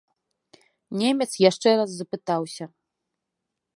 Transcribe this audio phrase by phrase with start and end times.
[1.01, 2.65] Немец яшчэ раз запытаўся.